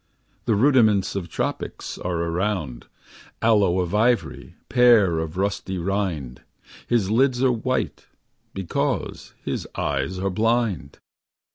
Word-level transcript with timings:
(The 0.45 0.55
rudiments 0.55 1.15
of 1.15 1.29
tropics 1.29 1.99
are 1.99 2.15
around. 2.15 2.87
Aloe 3.39 3.81
of 3.81 3.93
ivory, 3.93 4.55
pear 4.67 5.19
of 5.19 5.37
rusty 5.37 5.77
rind). 5.77 6.41
His 6.87 7.11
lids 7.11 7.43
are 7.43 7.51
white 7.51 8.07
because 8.51 9.35
his 9.45 9.67
eyes 9.75 10.17
are 10.17 10.31
blind. 10.31 10.97